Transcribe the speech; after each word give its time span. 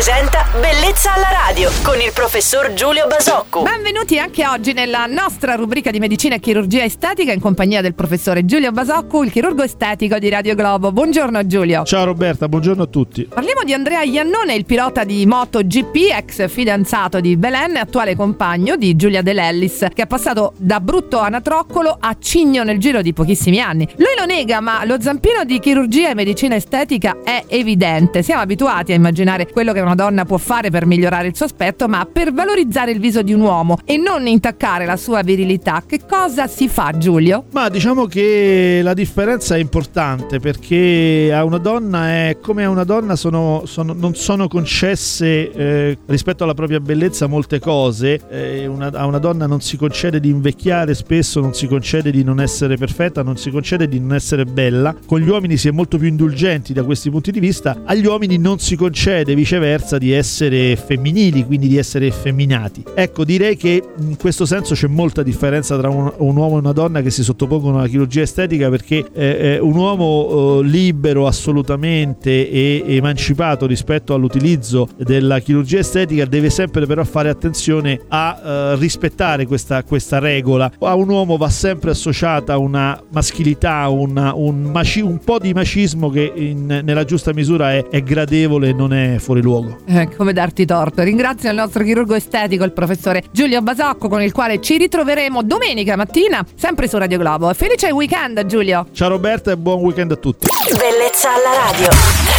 presenta 0.00 0.49
Bellezza 0.52 1.14
alla 1.14 1.30
radio 1.46 1.70
con 1.84 2.00
il 2.00 2.10
professor 2.12 2.72
Giulio 2.72 3.06
Basocco. 3.06 3.62
Benvenuti 3.62 4.18
anche 4.18 4.44
oggi 4.44 4.72
nella 4.72 5.06
nostra 5.06 5.54
rubrica 5.54 5.92
di 5.92 6.00
medicina 6.00 6.34
e 6.34 6.40
chirurgia 6.40 6.82
estetica 6.82 7.32
in 7.32 7.38
compagnia 7.38 7.80
del 7.80 7.94
professore 7.94 8.44
Giulio 8.44 8.72
Basocco, 8.72 9.22
il 9.22 9.30
chirurgo 9.30 9.62
estetico 9.62 10.18
di 10.18 10.28
Radio 10.28 10.56
Globo. 10.56 10.90
Buongiorno 10.90 11.46
Giulio. 11.46 11.84
Ciao 11.84 12.04
Roberta, 12.04 12.48
buongiorno 12.48 12.82
a 12.82 12.86
tutti. 12.86 13.28
Parliamo 13.32 13.62
di 13.62 13.72
Andrea 13.72 14.02
Iannone, 14.02 14.54
il 14.54 14.64
pilota 14.64 15.04
di 15.04 15.24
MotoGP, 15.24 15.94
ex 16.16 16.48
fidanzato 16.48 17.20
di 17.20 17.36
Belen 17.36 17.76
attuale 17.76 18.16
compagno 18.16 18.74
di 18.74 18.96
Giulia 18.96 19.22
De 19.22 19.32
Lellis, 19.32 19.86
che 19.94 20.02
è 20.02 20.06
passato 20.08 20.54
da 20.56 20.80
brutto 20.80 21.20
anatroccolo 21.20 21.96
a 22.00 22.16
cigno 22.18 22.64
nel 22.64 22.78
giro 22.78 23.02
di 23.02 23.12
pochissimi 23.12 23.60
anni. 23.60 23.86
Lui 23.98 24.14
lo 24.18 24.24
nega, 24.24 24.58
ma 24.58 24.84
lo 24.84 25.00
zampino 25.00 25.44
di 25.44 25.60
chirurgia 25.60 26.10
e 26.10 26.14
medicina 26.16 26.56
estetica 26.56 27.18
è 27.22 27.44
evidente. 27.46 28.24
Siamo 28.24 28.42
abituati 28.42 28.90
a 28.90 28.96
immaginare 28.96 29.48
quello 29.48 29.72
che 29.72 29.78
una 29.78 29.94
donna 29.94 30.24
può 30.24 30.38
fare 30.40 30.70
per 30.70 30.86
migliorare 30.86 31.28
il 31.28 31.36
suo 31.36 31.44
aspetto, 31.44 31.86
ma 31.86 32.06
per 32.10 32.32
valorizzare 32.32 32.90
il 32.90 32.98
viso 32.98 33.22
di 33.22 33.32
un 33.32 33.40
uomo 33.42 33.78
e 33.84 33.96
non 33.96 34.26
intaccare 34.26 34.86
la 34.86 34.96
sua 34.96 35.22
virilità, 35.22 35.84
che 35.86 36.00
cosa 36.08 36.46
si 36.46 36.68
fa 36.68 36.96
Giulio? 36.96 37.44
Ma 37.52 37.68
diciamo 37.68 38.06
che 38.06 38.80
la 38.82 38.94
differenza 38.94 39.54
è 39.54 39.58
importante 39.58 40.40
perché 40.40 41.30
a 41.32 41.44
una 41.44 41.58
donna 41.58 42.08
è 42.08 42.38
come 42.40 42.64
a 42.64 42.70
una 42.70 42.84
donna 42.84 43.14
sono, 43.14 43.62
sono, 43.66 43.92
non 43.92 44.14
sono 44.14 44.48
concesse 44.48 45.52
eh, 45.52 45.98
rispetto 46.06 46.44
alla 46.44 46.54
propria 46.54 46.80
bellezza 46.80 47.26
molte 47.26 47.58
cose. 47.58 48.20
Eh, 48.30 48.66
una, 48.66 48.90
a 48.92 49.06
una 49.06 49.18
donna 49.18 49.46
non 49.46 49.60
si 49.60 49.76
concede 49.76 50.20
di 50.20 50.30
invecchiare 50.30 50.94
spesso, 50.94 51.40
non 51.40 51.54
si 51.54 51.66
concede 51.66 52.10
di 52.10 52.24
non 52.24 52.40
essere 52.40 52.76
perfetta, 52.76 53.22
non 53.22 53.36
si 53.36 53.50
concede 53.50 53.86
di 53.88 54.00
non 54.00 54.14
essere 54.14 54.44
bella. 54.44 54.94
Con 55.06 55.20
gli 55.20 55.28
uomini 55.28 55.56
si 55.56 55.68
è 55.68 55.70
molto 55.70 55.98
più 55.98 56.08
indulgenti 56.08 56.72
da 56.72 56.82
questi 56.82 57.10
punti 57.10 57.30
di 57.30 57.40
vista, 57.40 57.82
agli 57.84 58.06
uomini 58.06 58.38
non 58.38 58.58
si 58.58 58.74
concede 58.74 59.34
viceversa 59.34 59.98
di 59.98 60.12
essere 60.12 60.28
femminili, 60.30 61.44
quindi 61.44 61.68
di 61.68 61.76
essere 61.76 62.06
effeminati. 62.06 62.84
Ecco, 62.94 63.24
direi 63.24 63.56
che 63.56 63.82
in 63.98 64.16
questo 64.16 64.46
senso 64.46 64.74
c'è 64.74 64.86
molta 64.86 65.22
differenza 65.22 65.78
tra 65.78 65.88
un, 65.88 66.12
un 66.16 66.36
uomo 66.36 66.56
e 66.56 66.58
una 66.60 66.72
donna 66.72 67.02
che 67.02 67.10
si 67.10 67.22
sottopongono 67.22 67.78
alla 67.78 67.88
chirurgia 67.88 68.22
estetica 68.22 68.68
perché 68.68 69.06
eh, 69.12 69.58
un 69.60 69.76
uomo 69.76 70.60
eh, 70.60 70.66
libero 70.66 71.26
assolutamente 71.26 72.50
e 72.50 72.84
emancipato 72.86 73.66
rispetto 73.66 74.14
all'utilizzo 74.14 74.88
della 74.96 75.38
chirurgia 75.38 75.78
estetica 75.78 76.24
deve 76.24 76.50
sempre 76.50 76.86
però 76.86 77.04
fare 77.04 77.28
attenzione 77.28 78.00
a 78.08 78.40
eh, 78.42 78.76
rispettare 78.76 79.46
questa, 79.46 79.82
questa, 79.82 80.18
regola. 80.18 80.70
A 80.80 80.94
un 80.94 81.08
uomo 81.08 81.36
va 81.36 81.48
sempre 81.48 81.90
associata 81.90 82.58
una 82.58 83.00
maschilità, 83.10 83.88
una, 83.88 84.34
un, 84.34 84.62
maci, 84.62 85.00
un, 85.00 85.18
po' 85.18 85.38
di 85.38 85.52
macismo 85.52 86.10
che 86.10 86.32
in, 86.34 86.80
nella 86.84 87.04
giusta 87.04 87.32
misura 87.32 87.72
è, 87.72 87.86
è 87.88 88.02
gradevole 88.02 88.68
e 88.68 88.72
non 88.72 88.92
è 88.92 89.16
fuori 89.18 89.42
luogo. 89.42 89.78
Eh, 89.86 90.08
come 90.20 90.34
darti 90.34 90.66
torto. 90.66 91.02
Ringrazio 91.02 91.48
il 91.48 91.56
nostro 91.56 91.82
chirurgo 91.82 92.14
estetico, 92.14 92.62
il 92.64 92.72
professore 92.72 93.22
Giulio 93.30 93.62
Basocco, 93.62 94.06
con 94.10 94.20
il 94.20 94.32
quale 94.32 94.60
ci 94.60 94.76
ritroveremo 94.76 95.42
domenica 95.42 95.96
mattina, 95.96 96.44
sempre 96.56 96.88
su 96.88 96.98
Radio 96.98 97.16
Globo. 97.16 97.50
Felice 97.54 97.90
weekend, 97.90 98.44
Giulio. 98.44 98.86
Ciao 98.92 99.08
Roberta 99.08 99.50
e 99.50 99.56
buon 99.56 99.80
weekend 99.80 100.12
a 100.12 100.16
tutti. 100.16 100.48
Bellezza 100.76 101.30
alla 101.30 101.70
radio. 101.70 102.29